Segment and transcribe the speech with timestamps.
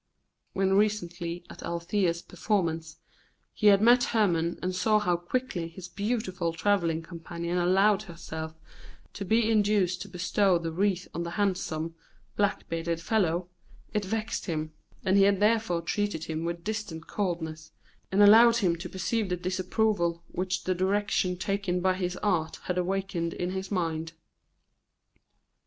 [0.53, 2.97] When recently at Althea's performance
[3.53, 8.55] he had met Hermon and saw how quickly his beautiful travelling companion allowed herself
[9.13, 11.93] to be induced to bestow the wreath on the handsome,
[12.35, 13.47] black bearded fellow,
[13.93, 14.73] it vexed him,
[15.05, 17.69] and he had therefore treated him with distant coldness,
[18.11, 22.79] and allowed him to perceive the disapproval which the direction taken by his art had
[22.79, 24.13] awakened in his mind.